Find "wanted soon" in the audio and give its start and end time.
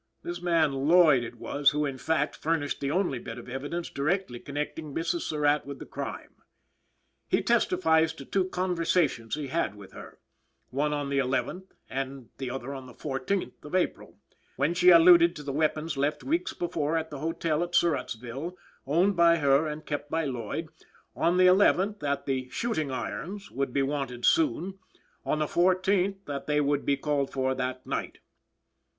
23.83-24.79